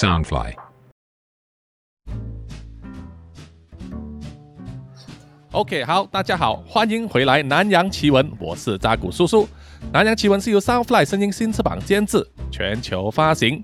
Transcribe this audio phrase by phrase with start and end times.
[0.00, 0.54] Soundfly。
[5.50, 9.44] OK，好，大家好，欢迎回来《南洋奇闻》，我是扎古叔叔。
[9.92, 13.62] 《南洋奇闻》是由 Soundfly 声音新翅膀监制，全球发行。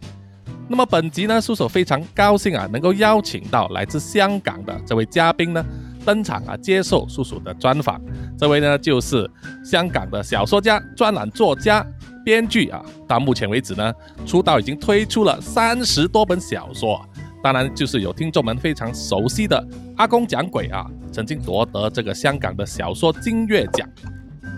[0.68, 5.64] 那么本集呢，叔叔非常高兴啊，能够邀请到来自香港的这位嘉宾呢
[6.05, 7.98] 登场啊，接受叔叔的专访。
[8.37, 9.30] 这位呢，就是
[9.64, 11.82] 香港的小说家、专栏作家、
[12.27, 12.84] 编剧啊。
[13.06, 13.94] 到目前为止呢，
[14.26, 17.00] 出道已经推出了三十多本小说。
[17.40, 19.57] 当然，就是有听众们非常熟悉的
[19.96, 23.89] 《阿公讲鬼》啊，曾经夺得这个香港的小说金月奖。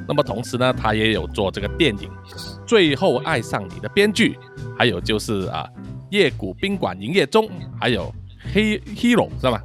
[0.09, 2.09] 那么同时呢，他也有做这个电影
[2.67, 4.39] 《最后爱上你》的编剧，
[4.79, 5.69] 还有就是啊，
[6.09, 7.45] 《夜谷宾馆营业中》，
[7.79, 8.11] 还有
[8.55, 9.63] 《黑 Hero》是吧？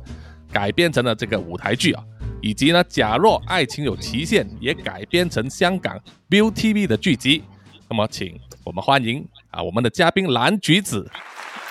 [0.51, 2.03] 改编成了这个舞台剧啊，
[2.41, 5.97] 以及呢，《假若爱情有期限》也改编成香港
[6.29, 7.43] Viu TV 的剧集。
[7.93, 11.07] 那么，请我们欢迎啊，我们的嘉宾蓝橘子。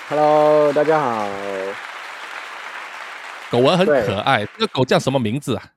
[0.07, 1.27] Hello，大家好。
[3.51, 5.73] 狗儿很可爱，这个狗叫什么名字啊？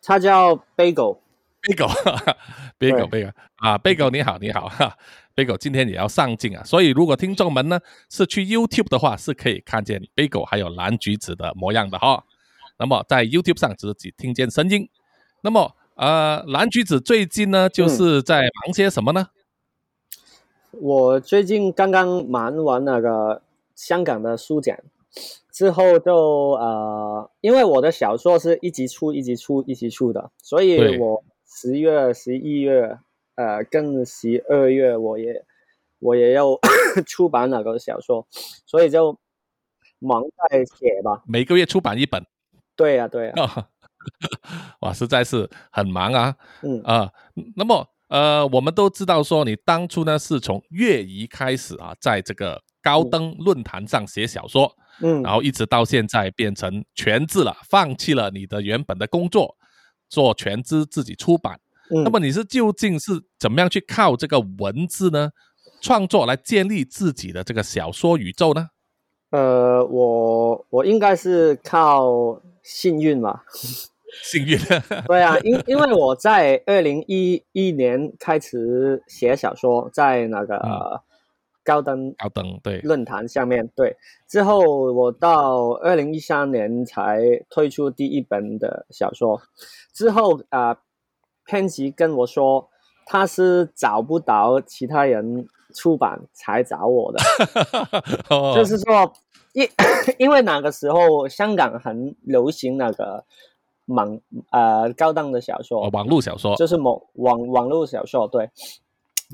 [0.00, 1.18] 它叫 Bagel。
[1.60, 1.88] 贝狗，
[2.78, 4.96] 贝狗，对贝狗啊，贝狗你好，你好哈，
[5.34, 12.22] 贝狗今天也要上镜啊，所以如果听众们呢是去 YouTube 的话，是可以看见贝狗还有蓝橘子的模样的哈。
[12.78, 14.88] 那么在 YouTube 上只只听见声音。
[15.40, 19.28] 那么呃，蓝橘子最近呢就是在忙些什么呢？
[20.72, 23.40] 我最近刚刚忙完那个
[23.76, 24.82] 香港的书展，
[25.52, 26.14] 之后就
[26.54, 32.98] 呃，因为我的小说是一集出、一集出、一集出的，所以对我十月、十一月，
[33.36, 35.44] 呃，跟十二月我也
[36.00, 36.58] 我也要
[37.06, 38.26] 出版那个小说，
[38.66, 39.16] 所以就
[40.00, 41.22] 忙在写吧。
[41.28, 42.26] 每个月出版一本，
[42.74, 43.34] 对呀、对呀、
[44.80, 46.34] 哇，实在是很忙啊。
[46.62, 47.10] 嗯啊，
[47.56, 59.56] 那么呃，我们都知道说你当初呢是从粤语开始啊，在这个高登论坛上写小说，嗯然后一直到现在变成全职了，放弃了你的原本的工作，
[60.08, 61.58] 做全职自己出版。
[61.90, 62.04] 嗯。
[62.04, 65.30] 那么你是究竟是怎么样去靠这个文字呢
[65.80, 68.68] 创作来建立自己的这个小说宇宙呢？
[69.30, 73.42] 呃，我我应该是靠幸运吧。
[74.22, 74.58] 幸运，
[75.08, 81.00] 对啊，因因为我在二零一一年开始写小说，在那个、嗯。
[81.64, 83.96] 高登高登对，论坛下面，对，
[84.26, 84.58] 之后
[84.92, 89.40] 我到二零一三年才推出第一本的小说，
[89.94, 90.78] 之后啊、
[91.44, 92.68] 编辑跟我说
[93.06, 97.20] 他是找不到其他人出版才找我的，
[98.28, 98.54] 哦。
[98.56, 99.12] 就是说，
[99.52, 99.64] 因
[100.18, 103.24] 因为那个时候香港很流行那个
[103.86, 104.20] 网
[104.50, 108.50] 呃高档的小说，哦网络小说，就是某网网络小说，对。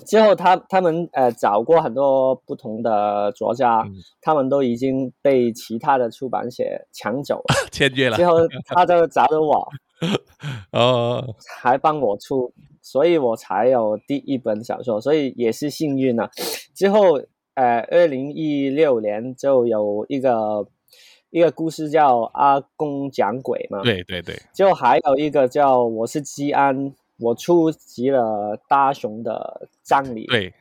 [0.06, 7.54] 之后他他们呃找过很多不同的作家，嗯他们都已经被其他的出版社抢走了。
[7.72, 9.69] 签约了之，后他就找到我，
[10.70, 16.30] 哦，还帮我出，所以我才有第一本小说，所以也是幸运啊。
[16.76, 17.20] 之后
[17.54, 20.65] 呃，二零一六年就有一个
[21.31, 30.55] 一个故事叫《阿公讲鬼》嘛，对对对，就还有一个叫我是基安，我出席了大雄的葬礼。，对，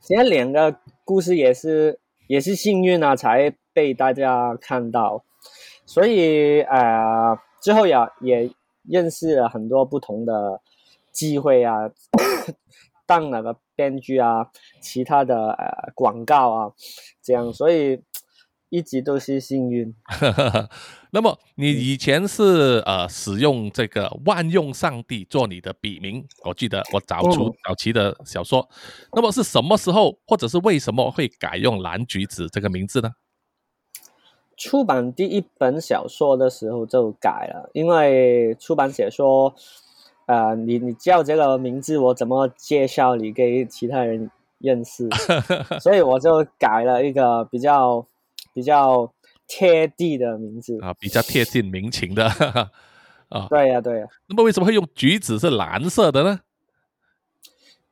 [0.00, 5.24] 这两个故事也是也是幸运啊，才被大家看到。
[5.86, 8.50] 所以呃，之后也也
[8.82, 10.60] 认识了很多不同的
[11.12, 11.90] 机会啊，
[13.06, 14.50] 当那个编剧啊，
[14.80, 16.72] 其他的呃广告啊，
[17.22, 18.02] 这样，所以
[18.70, 19.94] 一直都是幸运。
[21.10, 28.68] 那么你以前是呃使用这个万用上帝做你的笔名，我记得我早出哦早期的小说，
[29.12, 33.10] 那么是什么时候或者是为什么会改用蓝橘子这个名字呢？
[34.56, 39.54] 出版第一本小说的时候就改了，因为出版社说，
[40.26, 45.08] 呃，你你叫这个名字，我怎么介绍你给其他人认识？
[45.80, 48.04] 所以我就改了一个比较
[48.58, 49.14] 比较
[49.46, 50.76] 贴地的名字。
[50.80, 52.26] 啊，比较贴近民情的
[53.30, 53.46] 啊。
[53.48, 56.40] 对呀、对呀、那么为什么会用橘子是蓝色的呢？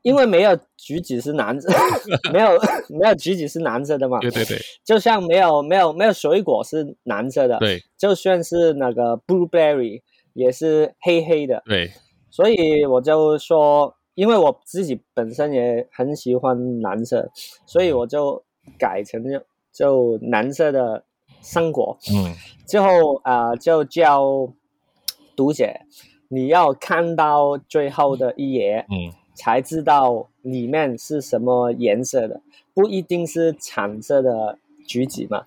[0.02, 1.68] 因为没有橘子是蓝色，
[2.32, 2.48] 没有
[2.98, 10.02] 没有橘子是蓝色的嘛，对对对就像没有没有没有水果是蓝色的，对就算是那个 blueberry
[10.32, 11.92] 也是黑黑的，对，
[12.30, 17.30] 所以我就说，因为我自己本身也很喜欢蓝色，
[17.66, 18.44] 所以我就
[18.78, 19.22] 改成
[19.76, 21.04] 就就蓝色的
[21.42, 21.98] 生果。
[22.10, 22.34] 嗯。
[22.66, 24.52] 之后啊、呃就叫
[25.36, 25.68] 读者
[26.28, 29.12] 你要看到最后的一页，嗯。
[29.38, 32.40] 才知道里面是什么颜色的，
[32.72, 34.58] 不一定是橙色的
[34.88, 35.44] 橘子嘛，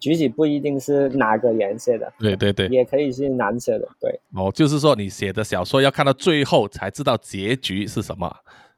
[0.00, 8.34] 橘子不一定是哪个颜色的，对对对，也可以是蓝色的，对，哦，就是说你写的小说要看到最后才知道结局是什么，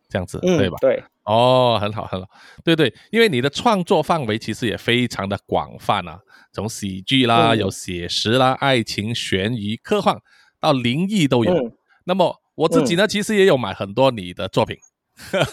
[0.09, 0.77] 这样子，嗯，对吧？
[0.81, 2.29] 对，哦，很好很好，
[2.65, 6.19] 对对，因为你的创作范围其实也非常的广泛啊，
[6.53, 7.59] 从喜剧啦，嗯。
[7.59, 10.19] 有写实啦，爱情、悬疑、科幻
[10.59, 11.53] 到灵异都有。
[11.53, 11.73] 嗯。
[12.05, 14.77] 那么我自己呢，其实也有买很多你的作品，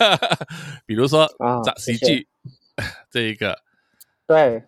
[0.87, 2.27] 比如说啊杂喜剧
[3.11, 3.57] 这一个，
[4.25, 4.63] 对，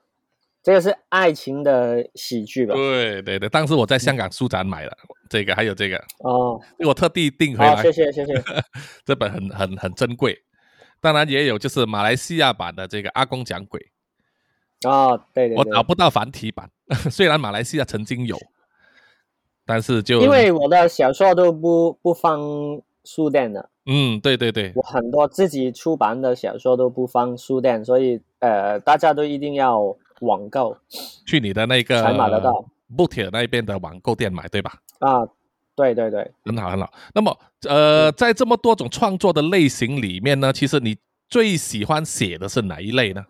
[0.61, 2.75] 这个是爱情的喜剧吧？
[2.75, 4.91] 对对对，当时我在香港书展买了
[5.29, 8.43] 这个，还有这个，哦，我特地订回好，来，谢谢谢谢，
[9.05, 10.37] 这本很很很珍贵。
[10.99, 13.79] 当然也有就是马来西亚版的这个《阿公讲鬼》，
[14.89, 16.69] 哦，对对对我找，不到繁体版，
[17.09, 18.37] 虽然马来西亚曾经有，
[19.65, 22.39] 但是就因为我的小说都不不放
[23.03, 30.77] 书店的，嗯，对对对，我很多自己出版的小说都不放书店，所以呃，大家都一定要网购
[31.25, 32.51] 去你的那个才买得到
[32.95, 34.73] b o o k 那边的网购店买，对吧？
[34.99, 35.27] 啊。
[35.77, 36.91] 对对对，很好很好。
[37.13, 37.39] 那么
[37.69, 40.97] 呃，在这么多种创作的类型里面呢，其实你
[41.29, 43.25] 最喜欢写的是哪一类呢？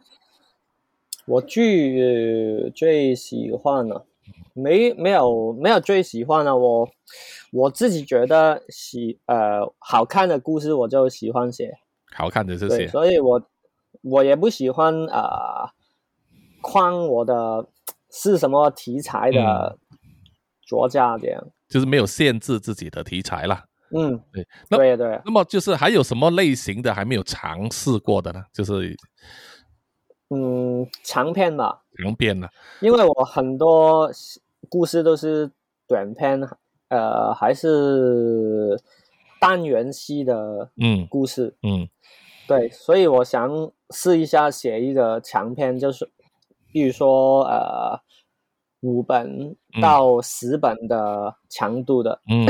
[1.25, 4.05] 我最最喜欢的，
[4.53, 6.89] 没没有没有最喜欢的，我
[7.51, 11.77] 我自己觉得喜呃好看的故事我就喜欢写，
[12.15, 13.45] 好看的这对，些，所以我
[14.03, 15.69] 我也不喜欢呃
[16.61, 17.67] 框我的
[18.09, 19.77] 是什么题材的
[20.61, 23.65] 作家这样，就是没有限制自己的题材啦。
[23.89, 28.43] 嗯，对，那对对，那么就是还有什么类型的还没有尝试过的呢？
[28.53, 28.95] 就是
[30.29, 32.49] 嗯，长篇吧，长篇呢？
[32.81, 34.11] 因为我很多
[34.67, 35.49] 故事都是
[35.87, 36.41] 短篇，
[36.89, 38.77] 呃，还是
[39.39, 41.87] 单元系的嗯故事，嗯
[42.45, 46.09] 对，所以我想试一下写一个长篇，就是
[46.73, 48.01] 比如说呃
[48.87, 52.47] 五本到十本的强度的，嗯，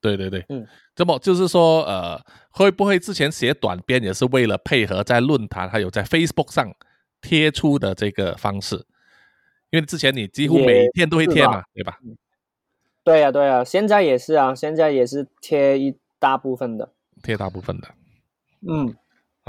[0.00, 2.20] 对对对，嗯，这么就是说，呃，
[2.50, 6.74] 会不会之前写短篇也是为了配合在论坛还有在 Facebook 上
[7.20, 8.84] 贴出的这个方式？
[9.70, 11.96] 因为之前你几乎每天都会贴嘛，对吧？
[13.04, 16.92] 对呀、对呀、现在也是啊，现在也是贴一大部分的，
[17.22, 17.88] 贴大部分的。
[18.68, 18.94] 嗯，啊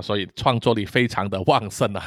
[0.01, 2.03] 所以创作力非常的旺盛啊。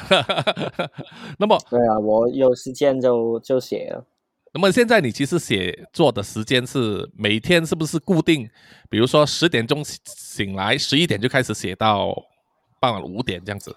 [1.39, 4.05] 那么，对啊，我有时间就就写了。
[4.53, 8.49] 那么现在你其实写作的时间是每天是不是固定？
[8.89, 12.13] 比如说十点钟醒醒来，十一点就开始写到
[12.79, 13.75] 傍晚五点这样子，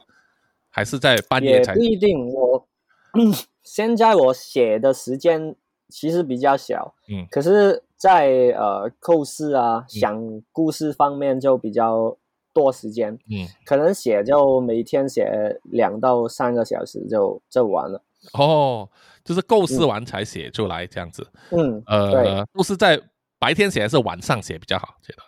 [0.70, 1.84] 还是在半夜才也不？
[1.84, 2.26] 一定。
[2.32, 2.66] 我
[3.62, 5.54] 现在我写的时间
[5.88, 12.16] 其实比较小，嗯可是在，呃构思啊、想故事方面就比较
[12.52, 18.02] 多时间，嗯，可能写就每天写两到三个小时就就完了。
[18.35, 18.88] 哦，
[19.25, 21.26] 就是构思完才写出来这样子。
[21.50, 23.00] 嗯，呃对，都是在
[23.38, 24.94] 白天写还是晚上写比较好？
[25.02, 25.23] 觉得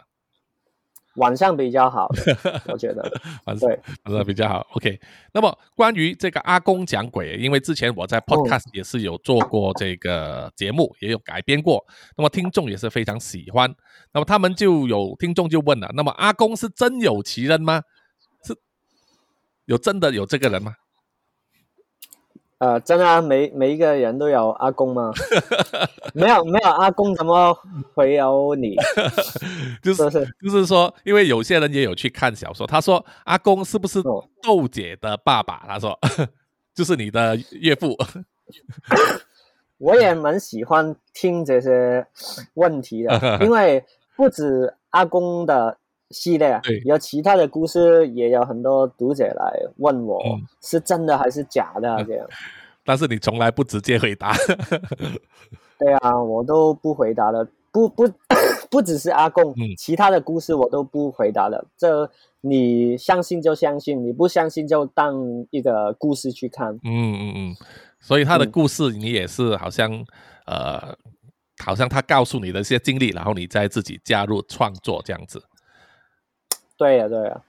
[1.17, 3.03] 晚上比较好的， 我觉得。
[3.44, 4.67] 晚上对，晚上比较好。
[4.73, 4.99] OK，
[5.32, 11.85] 那么关于这个阿公讲鬼，因为之前我在 Podcast 也是有做过这个节目，也有改编过，
[12.17, 13.75] 那么听众也是非常喜欢。
[14.12, 17.82] 那么他们就有听众就问了，那么阿公是真有其人吗？
[18.44, 18.56] 是
[19.67, 20.75] 有真的有这个人吗？
[22.62, 25.11] 呃，真的、啊、每每一个人都有阿公吗？
[26.14, 27.52] 没有没有阿公怎么
[27.92, 28.76] 会有你？
[29.83, 30.37] 就是是不是？
[30.45, 35.64] 就是说，因为有些人也有去看小说，他说阿公是不是哦豆姐的爸爸？
[35.66, 35.99] 他说
[36.73, 37.97] 就是你的岳父。
[39.78, 42.07] 我也蛮喜欢听这些
[42.54, 45.76] 问题的，因为不止阿公的
[46.12, 52.26] 系列对，有其他的故事，也有很多读者来问我嗯是真的还是假的啊 这样。
[52.85, 54.35] 但是你从来不直接回答。
[55.78, 58.04] 对啊，我都不回答了，不不
[58.71, 61.64] 不只是阿贡，嗯其他的故事我都不回答了。
[61.76, 62.09] 这
[62.40, 65.14] 你相信就相信，你不相信就当
[65.50, 66.73] 一个故事去看。
[66.85, 67.57] 嗯嗯嗯，
[68.00, 69.92] 所以他的嗯故事你也是好像、
[70.47, 70.97] 呃，
[71.64, 75.40] 好像他告诉你的一些经历，然后你再自己加入创作这样子。
[76.83, 77.41] 对呀、对呀、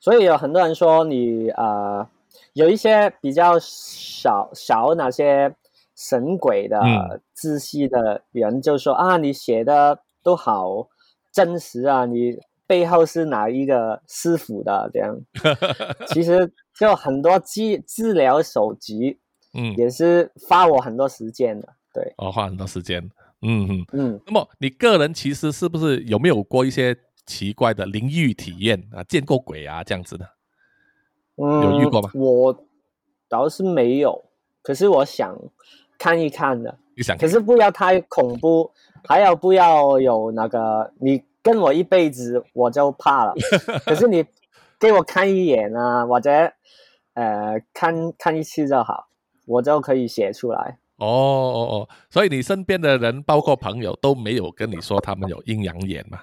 [0.00, 2.08] 所以有很多人说你呃，
[2.54, 5.54] 有一些比较少少那些
[5.94, 10.88] 神鬼的嗯知识的人，就说啊，你写的都好
[11.30, 15.20] 真实啊，你背后是哪一个师傅的这样。
[16.08, 19.18] 其实就很多治治疗手机
[19.52, 21.68] 嗯，也是花我很多时间的。
[21.92, 23.10] 对，哦，花很多时间。
[23.42, 23.86] 嗯嗯。
[23.92, 29.02] 嗯，那么你个人其实是不是有没有过一些奇怪的灵异体验啊？
[29.04, 30.28] 见过鬼啊这样子的？
[31.36, 32.64] 嗯，有遇过吗我
[33.28, 34.24] 倒是没有，
[34.62, 35.36] 可是我想
[35.98, 36.78] 看一看的。
[36.94, 38.70] 你想可是不要太恐怖，
[39.08, 43.34] 还要不要有那个你跟我一辈子我就怕了。
[43.86, 44.24] 可是你
[44.78, 46.30] 给我看一眼啊，或者
[47.14, 49.08] 呃看看一次就好，
[49.46, 50.78] 我就可以写出来。
[50.98, 56.20] 哦哦哦，所以你身边的人，包括朋友，都没有跟你说他们有阴阳眼吗？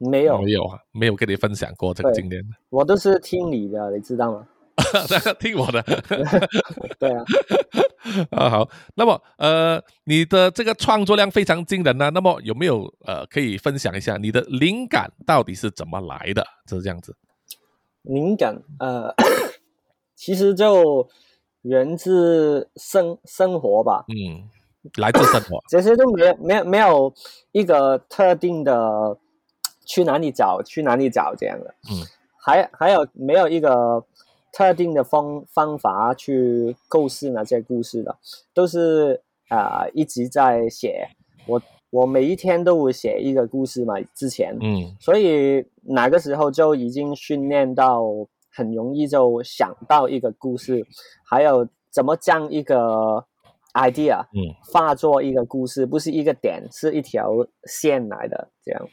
[0.00, 2.42] 没有，没有啊，没有跟你分享过这个经验。
[2.70, 4.46] 我都是听你的，你知道吗？
[5.38, 5.82] 听我的
[6.98, 7.24] 对啊，
[8.32, 8.68] 啊，好。
[8.94, 16.42] 那么呃，你的这个创作量非常惊人呢、那么有没有呃可以分享一下你的灵感到底是怎么来的？
[16.66, 17.14] 就是这样子。
[18.02, 19.14] 灵感呃，
[20.16, 21.06] 其实就
[21.62, 24.04] 源自生生活吧。
[24.08, 24.48] 嗯，
[24.96, 25.58] 来自生活。
[25.68, 27.12] 其实都没有没有没有
[27.52, 29.18] 一个特定的
[29.90, 32.06] 去哪里找去哪里找这样的，嗯，
[32.38, 34.04] 还还有没有一个
[34.52, 38.16] 特定的方方法去构思那些故事的，
[38.54, 41.08] 都是啊、呃一直在写。
[41.48, 44.94] 我我每一天都会写一个故事嘛，之前，嗯。
[45.00, 48.04] 所以哪个时候就已经训练到
[48.52, 50.86] 很容易就想到一个故事，
[51.28, 53.26] 还有怎么将一个
[53.74, 54.54] idea 嗯。
[54.70, 57.32] 化作一个故事，不是一个点，是一条
[57.64, 58.88] 线来的，这样。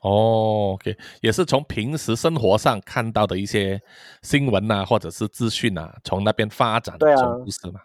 [0.00, 3.80] 哦，OK，也是从平时生活上看到的一些
[4.22, 7.80] 新闻啊，或者是资讯啊，从那边发展对啊成故事嘛。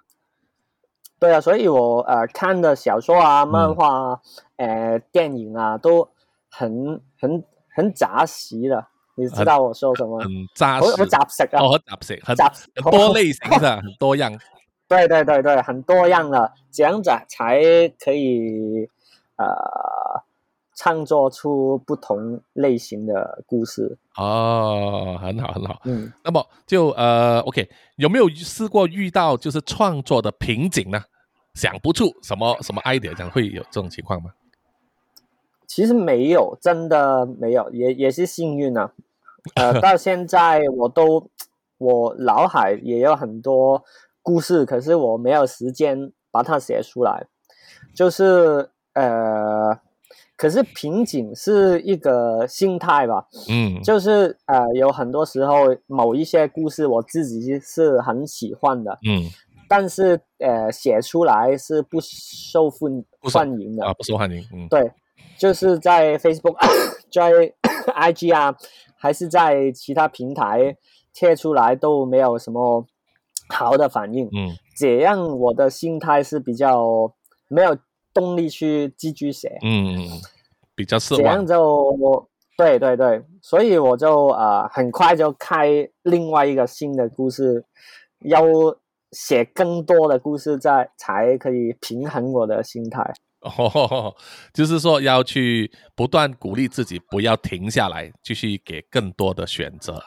[1.20, 4.20] 对啊，所以我呃看的小说啊、漫画啊、
[4.58, 6.08] 呃电影啊，都
[6.50, 7.44] 很很
[7.76, 8.86] 很杂食的。
[9.16, 10.20] 你知道我说什么？
[10.22, 14.32] 很扎好实，好雜食啊，哦，很杂食，很雜很多类型的， 很多样。
[14.88, 17.62] 对对对对，很多样的，这样子才
[18.00, 18.88] 可以
[19.38, 19.46] 呃
[20.76, 23.98] 创作出不同类型的故事。
[24.18, 25.82] 哦，很好，很好。
[25.86, 31.02] 嗯，那么就呃，OK，有没有试过遇到就是创作的瓶颈呢？
[31.54, 34.32] 想不出什么什么 idea，这样会有这种情况吗？
[35.68, 38.92] 其实没有，真的没有，也也是幸运啊。
[39.56, 41.30] 呃， 到现在我都
[41.78, 43.84] 我脑海也有很多
[44.22, 47.28] 故事，可是我没有时间把它写出来。
[47.94, 49.80] 就是呃，
[50.44, 53.26] 可是瓶颈是一个心态吧。
[53.50, 59.24] 嗯，就是呃，有很多时候某一些故事我自己是很喜欢的，嗯
[59.70, 63.86] 但是呃，写出来是不受欢欢迎的。
[63.86, 64.46] 啊，不受欢迎。
[64.54, 64.92] 嗯对，
[65.38, 66.58] 就是在 Facebook、
[67.10, 67.32] 在
[67.96, 68.54] IG 啊，
[68.98, 70.76] 还是在其他平台
[71.14, 72.86] 贴出来都没有什么
[73.48, 74.26] 好的反应。
[74.36, 77.14] 嗯这样我的心态是比较
[77.48, 77.78] 没有
[78.14, 79.58] 动力去继续写。
[79.64, 80.10] 嗯，嗯
[80.76, 81.46] 比较失这样望。
[81.46, 87.66] 就对对对，所以我就呃很快就开另外一个新的故事，
[88.22, 88.44] 要
[89.12, 93.02] 写更多的故事在才可以平衡我的心态。
[93.42, 94.16] 哦，
[94.54, 100.02] 就是说要去不断鼓励自己，不要停下来，继续给更多的选择。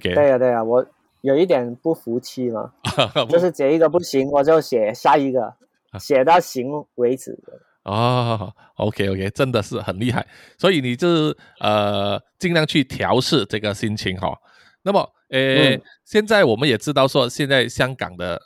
[0.00, 0.84] 给对呀、对呀、我
[1.20, 2.72] 有一点不服气嘛，
[3.30, 5.54] 就是这一个不行，我就写下一个，
[6.00, 7.38] 写到行为止。
[7.84, 10.26] 哦，OK OK， 真的是很厉害，
[10.58, 14.36] 所以你就是呃尽量去调试这个心情哈、
[14.82, 18.40] 那么呃，嗯现在我们也知道说，现在香港的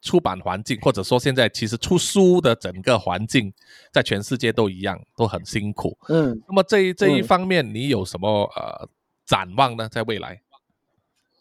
[0.00, 3.52] 出版环境，或者说现在其实出书的整个环境，
[3.92, 5.96] 在全世界都一样，都很辛苦。
[6.08, 8.88] 嗯，那么这一这一嗯方面，你有什么呃
[9.26, 9.88] 展望呢？
[9.88, 10.40] 在未来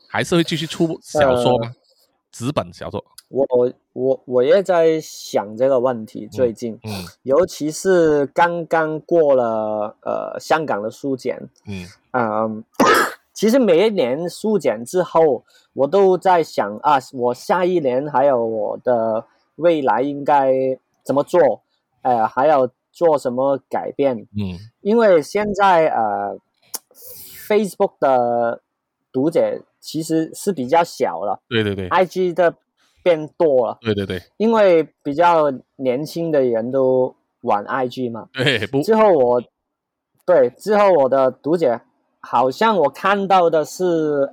[0.09, 1.73] 还是会继续出小说吗？
[2.33, 3.01] 纸本小说？
[3.29, 3.47] 我
[3.93, 12.63] 我我也在想这个问题，最近，嗯尤其是刚刚过了呃香港的书检，嗯嗯，
[13.33, 19.25] 其实每一年书检之后，我都在想啊，我下一年还有我的
[19.55, 20.53] 未来应该
[21.03, 21.61] 怎么做，
[22.01, 24.17] 呃，还要做什么改变？
[24.37, 26.37] 嗯因为现在呃
[27.47, 28.61] ，Facebook 的
[29.11, 32.55] 读者其实是比较小了对对对，IG 的
[33.03, 38.29] 变多了，对对对因为比较年轻的人都玩 IG 嘛。
[38.31, 39.43] 对，不之后我，
[40.25, 41.81] 对之后我的读者
[42.21, 43.83] 好像我看到的是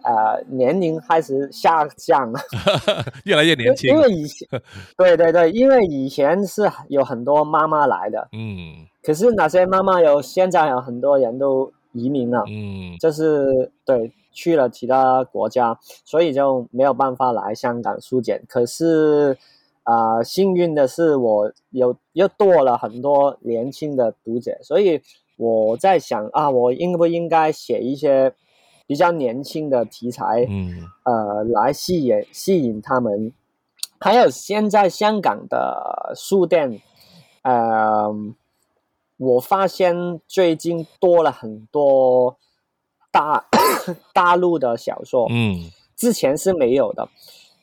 [0.04, 2.38] 呃年龄开始下降了，
[3.26, 4.00] 越来越年轻因。
[4.00, 4.48] 为以前，
[4.96, 18.42] 对对对，因为以前是有很多妈妈来的，嗯可是那些妈妈有现在有很多人都移民了，嗯就是对去了其他国家，所以就没有办法来香港书检。
[18.48, 19.36] 可是
[19.82, 25.00] 啊、呃幸运的是我有又多了很多年轻的读者，所以
[25.36, 28.32] 我在想啊，我应不应该写一些
[28.86, 33.32] 比较年轻的题材，嗯呃，来吸引吸引他们。
[33.98, 36.80] 还有现在香港的书店，
[37.42, 38.10] 呃，
[39.18, 42.36] 我发现最近多了很多
[43.10, 43.46] 大
[44.12, 47.08] 大陆的小说，嗯之前是没有的。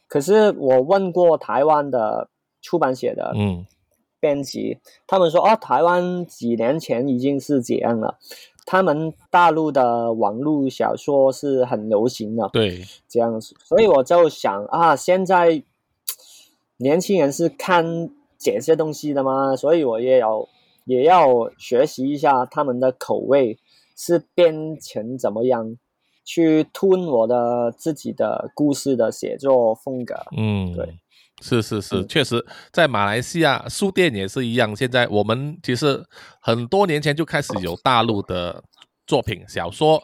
[0.08, 2.30] 可是我问过台湾的
[2.62, 3.66] 出版写的嗯
[4.20, 8.18] 编辑，他们说哦，台湾几年前已经是这样了。
[8.66, 15.64] 他们大陆的网络小说是很流行的，对，这样子，所以我就想啊，现在
[16.76, 19.56] 年轻人是看这些东西的吗？
[19.56, 20.48] 所以我也要
[20.84, 23.58] 也要学习一下他们的口味
[23.98, 25.76] 是变成怎么样，
[26.24, 30.14] 去吞我的自己的故事的写作风格。
[30.38, 31.00] 嗯，对，
[31.42, 34.76] 是是是，嗯确实，在马来西亚书店也是一样。
[34.76, 36.06] 现在我们其实
[36.40, 38.64] 很多年前就开始有大陆的
[39.08, 39.98] 作品、小说，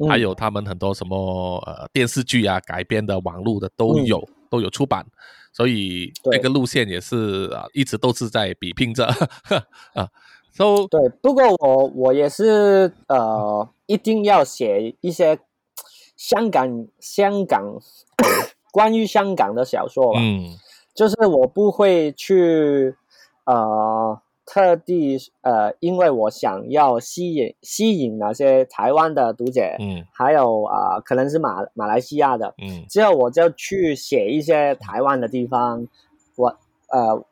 [0.00, 5.04] 嗯还有他们很多什么呃电视剧啊改编的网络的都有、都有出版，
[5.52, 9.06] 所以对这个路线也是啊、一直都是在比拼着
[9.94, 10.08] 啊。
[10.52, 15.38] So 对，不过我我也是呃，一定要写一些
[16.16, 17.78] 香港香港
[18.72, 20.20] 关于香港的小说吧。
[20.20, 20.56] 嗯。
[20.92, 22.94] 就是我不会去
[23.44, 30.04] 呃特地呃，因为我想要吸引吸引那些台湾的读者，嗯。
[30.12, 32.84] 还有啊、呃可能是马马来西亚的，嗯。
[32.88, 35.86] 之后我就去写一些台湾的地方，
[36.36, 36.48] 我
[36.88, 37.24] 呃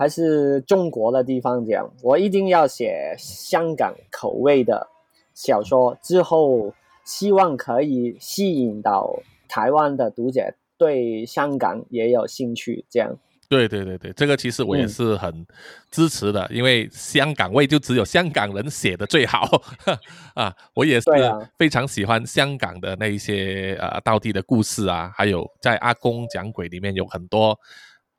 [0.00, 4.88] 还是中国的地方这样，我一定要写香港口味的
[5.34, 6.72] 小说，之后
[7.04, 9.14] 希望可以吸引到
[9.46, 13.14] 台湾的读者对香港也有兴趣，这样。
[13.50, 15.46] 对对对对，这个其实我也嗯是很
[15.90, 19.46] 支持的，因为香港味就只有香港人写的最好
[20.34, 20.54] 啊！
[20.72, 21.10] 我也是
[21.58, 27.58] 非常喜欢香港的那一些呃道地的故事啊，还有在《阿公讲鬼》里面有很多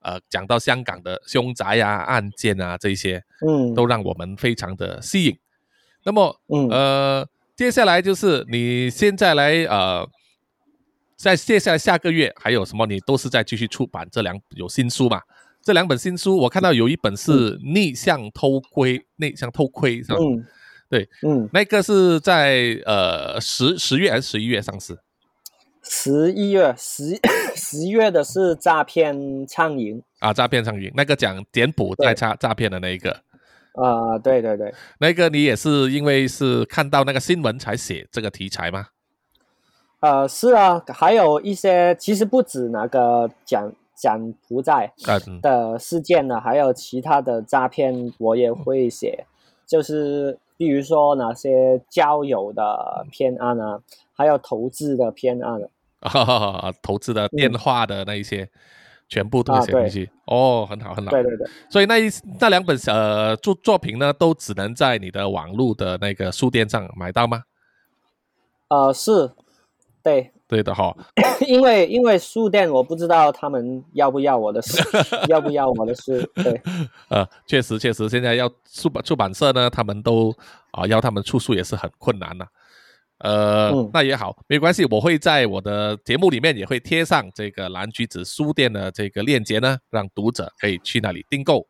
[0.01, 5.37] 呃讲到香港的凶宅啊、案件啊这一些，嗯，都让我们非常的吸引。
[6.03, 10.07] 那么嗯呃，接下来就是你现在来呃，
[11.15, 12.85] 在接下来下个月还有什么？
[12.87, 15.21] 你都是在继续出版这两有新书嘛？
[15.61, 20.15] 这两本新书，我看到有一本是逆向偷窥，逆向偷窥是吧？
[20.19, 20.43] 嗯，
[20.89, 24.97] 对，嗯，那个是在呃十十月还是十一月上市？
[25.83, 27.19] 十一月十
[27.55, 30.01] 十月的是诈骗畅饮。
[30.19, 33.11] 啊，诈骗上瘾，那个讲柬埔寨诈诈骗的那一个，
[33.73, 38.87] 啊、对对对，那个你也是因为是看到那个新闻才写这个题材吗？
[40.01, 44.91] 呃，是啊，还有一些其实不止那个讲柬埔寨
[45.41, 49.25] 的事件呢，还有其他的诈骗我也会写，
[49.67, 53.79] 就是比如说哪些交友的偏案啊，
[54.13, 55.59] 还有投资的偏案
[56.01, 58.47] 啊， 投资的电话的那一些，
[59.09, 60.11] 全部都写进去。
[60.25, 61.09] 哦，很好很好。
[61.09, 62.07] 对对对，所以那一
[62.39, 67.41] 那两本呃作作品呢，都只能在你的网络的那个书店上买到吗？
[68.67, 69.31] 呃，是，
[70.03, 70.95] 对，对的哈、
[71.47, 74.77] 因为因为书店我不知道他们要不要我的书，
[75.29, 76.61] 要不要我的书，对，
[77.09, 80.35] 呃，确实确实，现在要出版出版社呢，他们都
[80.71, 82.45] 啊、要他们出书也是很困难呐、
[83.19, 91.67] 呃，嗯那也好，没关系，我会在我的节目里面也会贴上这个蓝橘子书店的这个链接呢，让读者可以去那里订购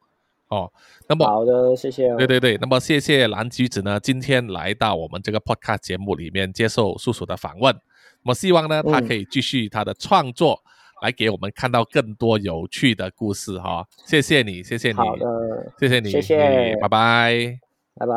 [0.50, 0.72] 哦。
[1.08, 2.16] 那么好的，谢谢哦。
[2.18, 7.76] 对对对，那么谢谢蓝橘子呢，今天来到我们这个 podcast 节目里面接受叔叔的访问。
[8.24, 10.60] 那么希望呢，他嗯可以继续他的创作，
[11.02, 17.60] 来给我们看到更多有趣的故事哈、谢谢你，谢谢你，好的，谢谢你，谢谢拜拜。
[17.96, 18.14] 拜拜。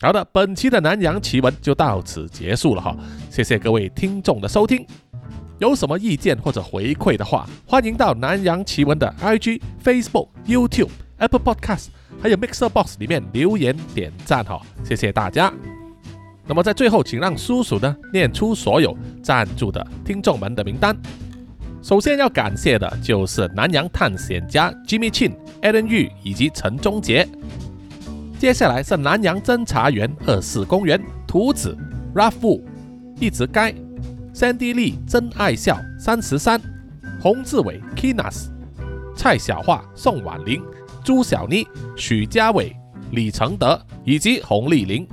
[0.00, 2.96] 好的，本期的南洋奇闻就到此结束了哈，
[3.30, 4.86] 谢谢各位听众的收听。
[5.60, 11.86] 有什么意见或者回馈的话，欢迎到南洋奇闻的 IG、Facebook、YouTube、Apple Podcast
[12.20, 15.54] 还有 Mixer Box 里面留言点赞哈，谢谢大家。
[16.46, 20.96] 那么在最后，请让叔叔呢念出所有赞助的听众们的名单。
[21.82, 27.28] 首先要感谢的就是南洋探险家 Jimmy Chin、Alan Yu 以及陈忠杰。
[28.38, 31.76] 接下来是南洋侦查员二四公园图子
[32.14, 32.60] Ralph
[33.18, 33.74] 一直街
[34.34, 36.60] Sandy Lee 真爱笑三十三
[37.20, 38.48] 洪志伟 Kinas
[39.16, 40.62] 蔡小桦宋婉玲
[41.02, 42.74] 朱小妮许家伟
[43.12, 45.06] 李承德以及洪丽玲。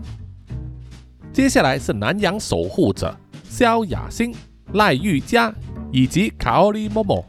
[1.33, 3.15] 接下来是南洋守护者
[3.49, 4.33] 萧雅欣、
[4.73, 5.53] 赖玉佳
[5.91, 7.25] 以及卡奥利莫莫。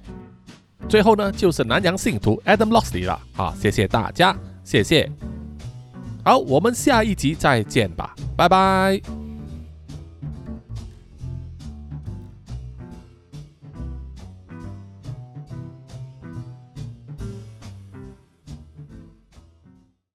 [0.88, 3.54] 最后呢，就是南洋信徒 Adam Loxley 了啊！
[3.58, 5.10] 谢谢大家，谢谢。
[6.24, 9.21] 好，我们下一集再见吧，拜拜。